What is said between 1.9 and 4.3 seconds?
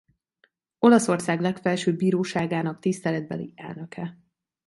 Bíróságának tiszteletbeli elnöke.